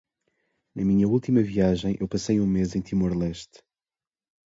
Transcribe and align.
Na 0.73 0.83
minha 0.83 1.07
última 1.07 1.43
viagem 1.43 1.95
eu 1.99 2.07
passei 2.07 2.39
um 2.39 2.47
mês 2.47 2.73
no 2.73 2.81
Timor-Leste. 2.81 3.61